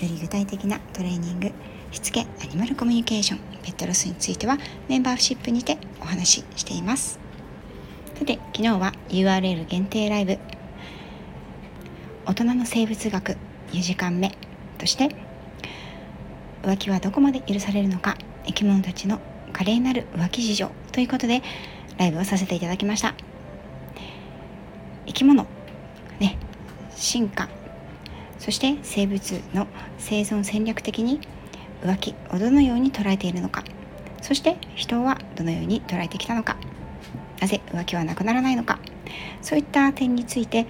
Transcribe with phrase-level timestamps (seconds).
[0.00, 1.52] り具体的なトレーニング
[1.90, 7.18] しつけアニマルコミュニケーションペットロスについてはメンバーシップにてお話ししています。
[8.14, 10.38] さて昨日は URL 限定ライブ。
[12.26, 13.36] 大人の生物学
[13.72, 14.36] 4時間目。
[14.78, 15.14] として
[16.62, 18.16] 浮気はどこまで許されるのか。
[18.46, 19.20] 生き物たちの
[19.52, 20.70] 華麗なる浮気事情。
[20.92, 21.42] ということで
[21.98, 23.14] ライブをさせていただきました。
[25.06, 25.46] 生き物。
[26.20, 26.38] ね。
[26.94, 27.48] 進化。
[28.44, 31.18] そして生物の生存戦略的に
[31.82, 33.64] 浮気をどのように捉えているのか。
[34.20, 36.58] そして人はどのように捉えてきたのか。
[37.40, 38.80] なぜ浮気はなくならないのか。
[39.40, 40.66] そういった点について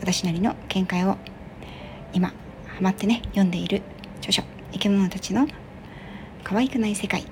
[0.00, 1.18] 私なりの見解を
[2.14, 3.82] 今ハマってね読んでいる
[4.20, 5.46] 著書「生き物たちの
[6.44, 7.26] 可愛くない世界」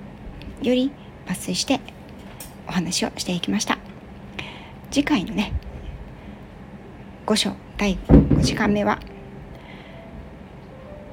[0.60, 0.92] より
[1.24, 1.80] 抜粋して
[2.68, 3.78] お話をしていきました。
[4.90, 5.52] 次回のね
[7.24, 9.00] 5章第5時間目は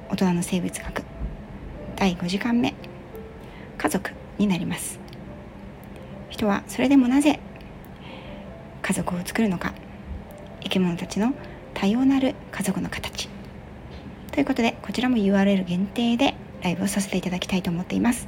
[0.09, 1.03] 大人の生物学。
[1.95, 2.75] 第5時間目
[3.79, 4.99] 家族になります。
[6.29, 7.39] 人はそれでもなぜ
[8.83, 9.73] 家族を作るのか。
[10.61, 11.33] 生き物たちの
[11.73, 13.27] 多様なる家族の形。
[14.31, 18.27] ということでこちらも URL 限定でライブをさせていただきたいと思っています。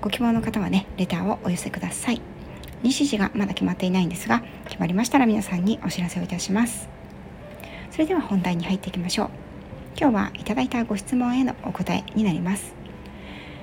[0.00, 2.20] ご希望の方はねレターをお寄せください。
[2.82, 6.95] 日時がまだ決まっていないんですが決まりましたら皆さんにお知らせをいたします。
[7.96, 9.30] それでは本題に入っていきましょう。
[9.98, 12.74] 今日はいただいたご質問へのお答えになります。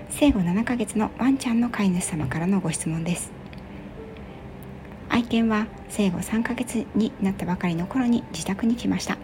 [0.10, 3.32] 生後7ヶ月のワンちゃんの飼い主様からのご質問です。
[5.08, 9.20] 愛犬は生後3ヶ月になったばかりの頃に自宅に来ました。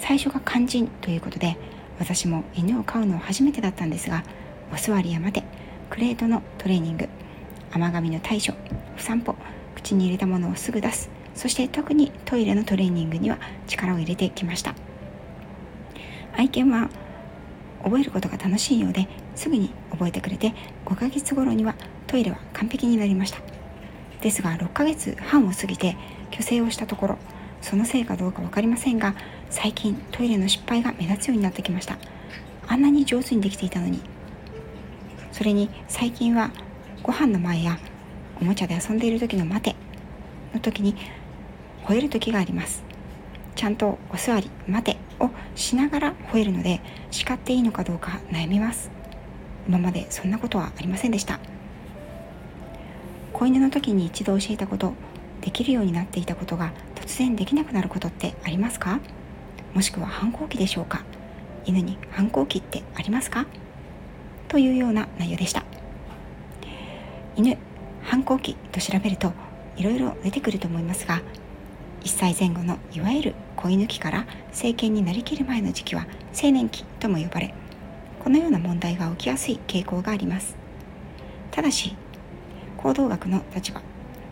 [0.00, 1.56] 最初が肝心ということで
[2.00, 4.24] 私も犬を飼うのは初めてだったんですが
[4.72, 5.44] お座りや待て
[5.88, 7.08] クレートのトレーニング
[7.70, 8.54] 甘噛みの対処
[8.96, 9.36] お散歩
[9.76, 14.74] 口に入れたものをすぐ出すそして特にトイレのトレーニングには力を入れてきました。
[16.36, 16.90] 愛犬は
[17.82, 20.52] 覚えることが楽しいようですぐに覚えてくれて
[20.84, 23.40] 5ヶ月頃にはトイレは完璧になりました。
[24.20, 25.96] ですが6ヶ月半を過ぎて
[26.30, 27.18] 虚勢をしたところ
[27.62, 29.14] そのせいかどうか分かりませんが
[29.48, 31.96] 最近トイレの失敗が目立つようになってきました。
[32.68, 34.02] あんなに上手にできていたのに。
[35.32, 36.50] それに最近は
[37.02, 37.78] ご飯の前や
[38.42, 39.76] おもちゃで遊んでいる時の待て
[40.52, 40.94] の時に
[41.90, 42.84] 吠える時があります。
[43.56, 46.80] ちゃんとお座り待てをしながら吠えるので
[47.10, 48.92] 叱っていいのかどうか悩みます。
[49.66, 51.40] 今までそんなことはありませんでした。
[53.32, 54.92] 子犬の時に一度教えたこと
[55.40, 59.00] できるようになっていたことが突然できなくなることってありますか？
[59.74, 61.02] もしくは反抗期でしょうか？
[61.64, 63.46] 犬に反抗期ってありますか？
[64.46, 65.64] というような内容でした。
[67.34, 67.58] 犬
[68.02, 69.32] 反抗期と調べると
[69.76, 71.20] いろいろ出てくると思いますが
[72.00, 76.06] 1歳前後のいわゆる子犬期から成犬になりきる前の時期は
[76.40, 77.54] 青年期とも呼ばれ
[78.18, 80.56] このような問題が起きやすい傾向があります。
[81.50, 81.96] ただし
[82.76, 83.82] 行動学の立場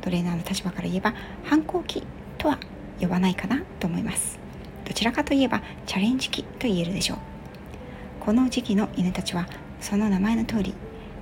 [0.00, 1.14] トレーナーの立場から言えば
[1.44, 2.02] 反抗期
[2.38, 2.58] とは
[3.00, 4.38] 呼ばないかなと思います。
[4.86, 7.18] どちらかといえばチャレンジ期と言えるでしょう。
[8.20, 9.46] この時期の犬たちは
[9.80, 10.74] その名前の通り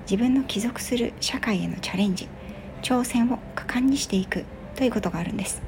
[0.09, 2.29] 自分の帰属する社会へのチャレンジ
[2.83, 4.45] 挑戦を果敢にしていく
[4.77, 5.66] ということがあるんです。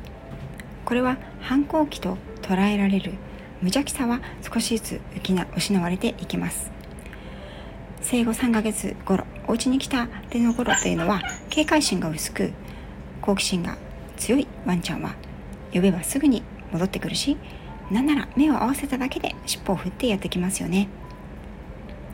[0.88, 3.12] これは反抗期と捉えられる。
[3.60, 5.00] 無邪気さは少しずつ
[5.54, 6.70] 失われていきます。
[8.00, 12.52] 生後3ヶ月頃お家に来たての頃というのは警戒心が薄く
[13.20, 13.76] 好奇心が
[14.16, 15.14] 強いワンちゃんは
[15.74, 16.42] 呼べばすぐに
[16.72, 17.36] 戻ってくるし
[17.90, 20.88] なんなら目を合わせただけで尻尾を振ってやってきますよね。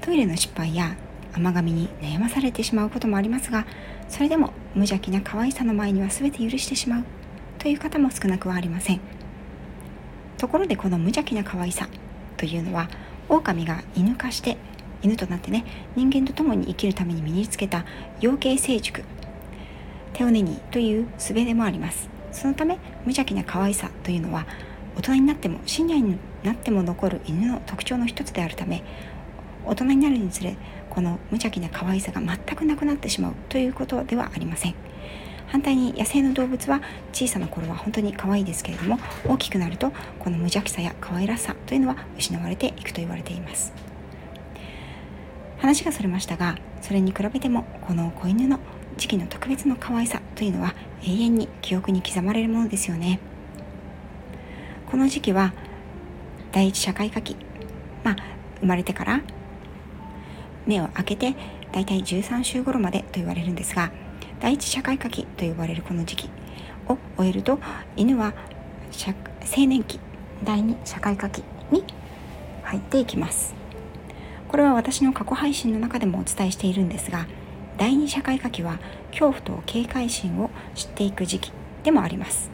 [0.01, 0.97] トイレの失敗や
[1.33, 3.69] 甘噛みに悩まされてしまうこともありますが
[4.09, 7.05] それでも無邪気な可愛さの前には全て許してしまう。
[7.65, 9.01] という方も少なくはありません。
[10.37, 11.89] ところでこの無邪気な可愛さ
[12.37, 12.91] というのは
[13.31, 14.59] 狼が犬化して
[15.01, 15.65] 犬となってね
[15.97, 17.87] 人間と共に生きるために身につけた
[18.21, 19.03] 養鶏成熟
[20.13, 22.11] テオネニーという術でもあります。
[22.33, 24.47] そのため無邪気な可愛さというのは
[24.99, 28.83] 大人になってもシニアになっても残る犬の特徴の一つであるため
[29.65, 30.59] 大人になるにつれ
[30.91, 34.75] この無邪気な可愛さが全くなくなってしまうということではありません。
[35.49, 36.81] 反対に野生の動物は
[37.13, 43.73] 小さな頃は本当に可愛いですけれども大きくなるとこの無邪気さや可愛らしさというのは失われていくと言われています。
[45.59, 48.59] 話がそれましたがそれに比べてもこの子犬の
[48.99, 53.19] 時期の特別の可愛さというのは永遠に記憶に刻まれるものですよね。
[54.91, 55.53] この時期は
[56.53, 57.37] 第一社会科期
[58.05, 58.17] まあ
[58.61, 59.23] 生まれてから
[60.67, 61.35] 目を開けて
[61.73, 63.91] だいたい13週頃までと言われるんですが
[64.41, 66.31] 第一社会科期と呼ばれるこの時期
[66.89, 67.59] を終えると
[67.97, 68.35] 犬は
[69.05, 69.99] 青年期
[70.45, 71.85] 第二社会科期に
[72.63, 73.55] 入っていきます。
[74.49, 77.27] これは私の過去配信の中でもお伝えしているんですが
[77.77, 78.79] 第二社会科期は
[79.11, 81.53] 恐怖と警戒心を知っていく時期
[81.83, 82.51] でもあります。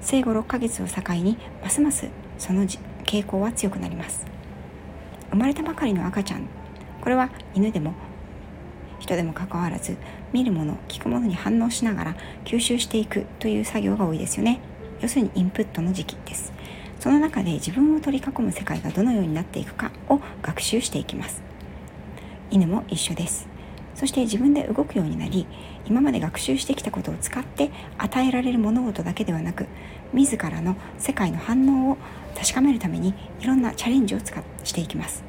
[0.00, 2.08] 生後6ヶ月を境にますます
[2.38, 2.62] その
[3.04, 4.26] 傾向は強くなります。
[5.30, 6.48] 生まれたばかりの赤ちゃん
[7.00, 7.94] これは犬でも
[8.98, 9.96] 人でもかかわらず
[10.32, 14.60] 見るもの聞くものに反応しながら吸収していくという作業が多いですよね。
[15.00, 16.52] 要するにインプットの時期です。
[16.98, 21.42] その中で自分を取り囲む世界がどのようになっていくかを学習していきます。
[22.50, 23.46] 犬も一緒です。
[23.94, 25.46] そして自分で動くようになり
[25.84, 29.66] 今まで学習してきたことを使って与えられる物事だけではなく
[30.12, 31.98] 自らの世界の反応を
[32.36, 35.24] 確かめるためにいろんなチャレンジを使していきます。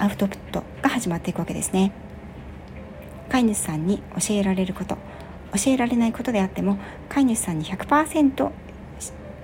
[0.00, 1.92] アウトプットが始まっていくわけですね。
[3.28, 4.96] 飼い主さんに教えられること。
[5.56, 6.78] 教えられないことであっても
[7.08, 8.50] 飼い主さんに100%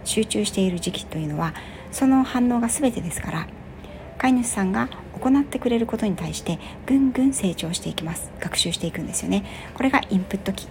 [0.04, 1.54] 集中している時期というのは
[1.92, 3.46] その反応が全てですから
[4.18, 4.88] 飼い主さんが
[5.20, 8.30] 行ってくれることに対してぐんぐん成長していきます。
[8.40, 9.44] 学習していくんですよね。
[9.74, 10.68] これがインプット期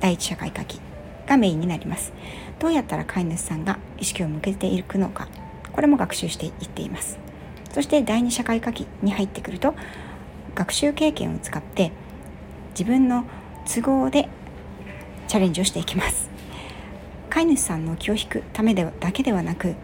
[0.00, 0.80] 第一社会科期
[1.26, 2.12] がメインになります。
[2.58, 5.28] どうやったら飼い主さんが意識を向けていくのか
[5.72, 7.18] これも学習していっています。
[7.72, 9.74] そして第二社会科期に入ってくると
[10.54, 11.92] 学習経験を使って
[12.78, 13.24] 自分の
[13.66, 14.28] 都合で
[15.26, 16.30] チャレンジをしていきます。
[17.28, 19.74] 飼い主さんの気を引くためでだけではなく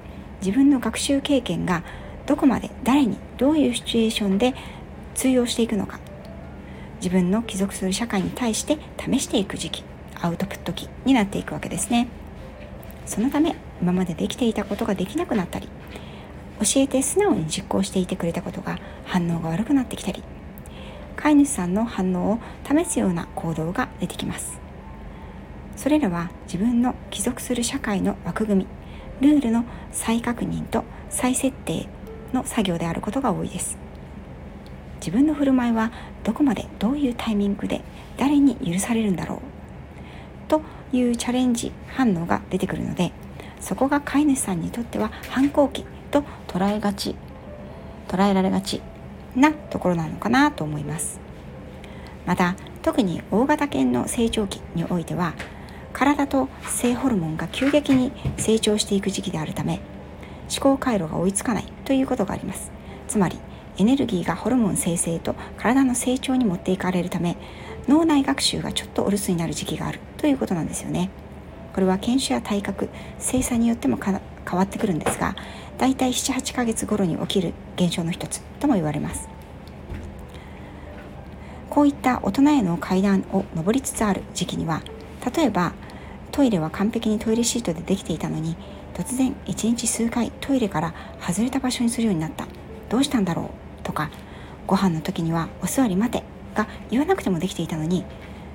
[0.40, 1.82] 自分の学習経験が
[2.24, 4.54] どこまで誰にどういうシチュエーションで
[5.16, 5.98] 通用していくのか。
[6.98, 9.82] 自分の帰属する社会に対して試していく時期
[10.20, 12.06] アウトプット期になっていくわけですね。
[13.06, 15.68] そのため今までできていたことができなくなったり
[16.60, 20.22] 教えて素直に実行していてくれたことが反応が悪くなってきたり
[21.24, 22.38] 飼い主さんの反応を
[22.68, 24.60] 試すような行動が出てきます。
[25.74, 28.66] それらは自分の帰属する社会の枠組
[29.22, 31.88] みルールの再確認と再設定
[32.34, 33.78] の作業であることが多いです。
[34.96, 35.92] 自分の振る舞いは
[36.24, 37.80] どこまでどういうタイミングで
[38.18, 39.40] 誰に許されるんだろう
[40.48, 40.60] と
[40.92, 43.12] いうチャレンジ反応が出てくるので
[43.60, 47.16] そこが飼い主さんにとっては反抗期と捉えがち
[48.08, 48.80] 捉えられがち
[49.36, 51.20] なところなのかなと思います。
[52.26, 55.34] また特に大型犬の成長期においては
[55.92, 59.80] 体と性ホルモンが急激に成長していく時期であるため
[60.50, 62.70] 思考回路が追いつかないということがあります。
[63.08, 63.38] つまり
[63.76, 67.36] エネルギーがホルモン生成と体の成長に持っていかれるため
[67.88, 71.10] 脳内学習がちょっとお留守になる時期があるということなんですよね。
[71.72, 72.88] これは犬種や体格
[73.18, 74.20] 性差によっても変わ
[74.62, 75.34] ってくるんですが
[75.78, 79.28] だいたい78ヶ月頃に起きる現象の一つとも言われます。
[81.70, 84.82] こういった大人への階段を上りつつある時期には
[85.34, 85.72] 例えば
[86.30, 88.56] トイレは完璧にトイレシートでできていたのに
[88.94, 92.46] 突然1日数回トイレから外れた場所にするようになった。
[92.88, 93.50] どうしたんだろ
[93.82, 93.82] う？
[93.82, 94.10] とか
[94.68, 96.22] ご飯の時にはお座り待て
[96.54, 98.04] が言わなくてもできていたのに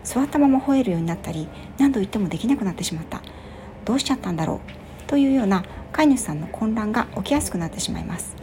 [0.06, 3.22] 座ったまま吠えるようになったり何度言ってもできなくなってしまった。
[3.84, 5.08] どうしちゃったんだろう？
[5.08, 8.36] というような飼い主さんの混乱が起きやすくなってしまいます。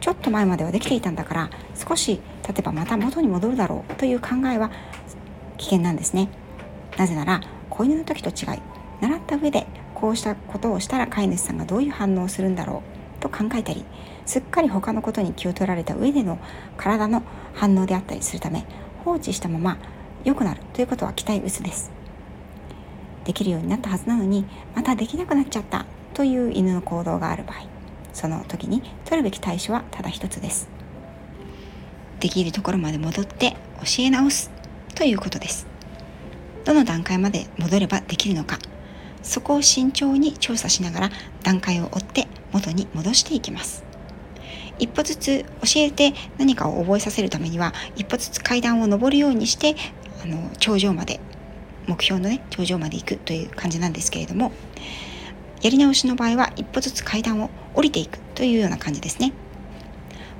[0.00, 4.70] ちょっと前まではできていたんだから少し経てばまた元に戻るだろうという考えは
[5.56, 6.28] 危険なんですね。
[6.98, 8.60] なぜなら子犬の時と違い
[9.00, 12.82] 習った上でこうしたことをしたら飼い主さんがどういう反応をするんだろ
[13.18, 13.84] うと考えたり
[14.26, 16.38] すっかり他のことに気を取られた上での
[16.76, 17.22] 体の
[17.54, 18.66] 反応であったりするため
[19.04, 19.78] 放置したまま
[20.24, 21.90] 良くなるということは期待薄です。
[23.24, 24.44] できるようになったはずなのに
[24.74, 25.86] またできなくなっちゃった。
[26.14, 27.66] という犬の行動がある場合
[28.12, 30.68] その時に取るべき対処はただ一つです。
[32.20, 34.50] できるところまで戻って教え直す
[34.94, 35.66] ということです。
[36.64, 38.58] どの段階まで戻ればできるのか
[39.22, 41.10] そこを慎重に調査しながら
[41.42, 43.84] 段階を追って元に戻していきます。
[44.78, 49.76] 一歩ずつ教えて何かを覚えさせるためには一歩ずつ階段を上るようにして
[50.22, 51.20] あの頂上まで
[51.86, 54.52] 目標のね頂上まで行くという感じなんですけれども
[55.64, 59.32] やり直しの場合は一歩ずつ階段を降りていくというような感じですね。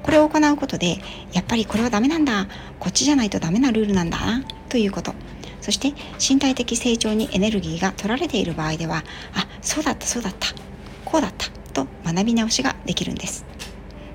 [0.03, 0.99] これを行うことで
[1.33, 2.47] やっぱりこれはダメなんだ。
[2.79, 4.19] こっちじゃないとダメなルールなんだ。
[4.19, 5.15] なということ。
[5.63, 9.03] そして身体的成長にエネルギーが取られている場合では
[9.33, 10.49] あそうだったそうだった。
[11.07, 11.49] こうだった。
[11.75, 13.45] と学び直しができるんです。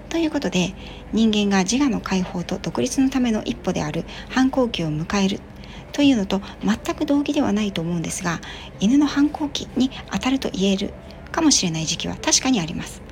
[0.10, 0.74] ということで
[1.12, 5.40] 人間が自我の解放と独立のための一歩である反抗期を迎える
[5.92, 8.40] というのと全く同義ではないと思うんですが
[8.80, 10.94] 犬の反抗期に当たると言える
[11.32, 13.10] かもしれない時期は確かにあります。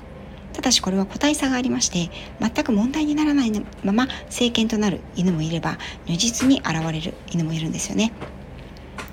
[0.58, 2.10] ただしこれは個体差がありまして
[2.42, 3.52] 全く問題にならない
[3.84, 8.12] まま成犬となる犬もいれば如実に現れる犬もいるんですよね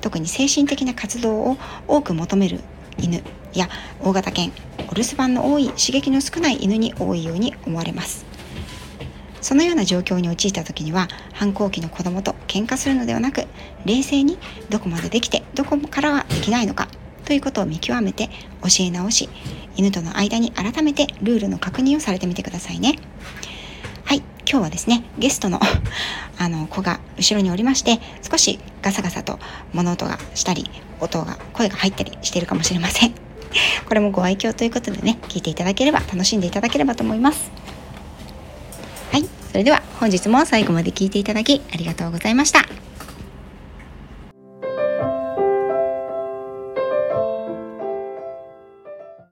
[0.01, 2.61] 特に精神的な活動を多く求める
[2.97, 3.69] 犬や
[4.01, 4.53] 大型犬
[4.91, 8.25] お留守番の多い刺激の少ない犬に多いように思われます
[9.45, 13.45] そのような状況に陥った時には反抗期の子供と喧嘩するのではなく
[13.85, 14.39] 冷静に
[14.71, 16.89] どこまでできてどこからはできないのか
[17.27, 18.31] ということを見極めて
[18.63, 19.29] 教え直し
[19.77, 22.99] 犬との間に改めてルールの確認をされてみてくださいね。
[24.07, 25.61] はい今日はですねゲストの
[26.39, 29.39] あの子が後ろにおりまして少しガサガサと
[29.75, 30.71] 物音がしたり
[31.01, 33.13] 音が声が入ったりしているかもしれません。
[33.87, 37.64] これもご愛嬌ということでね聞いていただければ楽しんでいただければと思います。
[39.55, 42.67] それでは本日も最後まで聴いていただきありがとうございました。